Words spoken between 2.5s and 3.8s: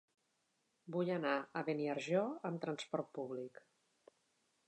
amb transport públic.